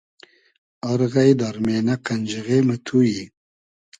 آر 0.89 1.01
غݷد 1.11 1.39
آر 1.47 1.55
مېنۂ 1.65 1.95
قئنجیغې 2.05 2.57
مۂ 2.67 2.75
تو 2.85 2.97
یی 3.11 3.25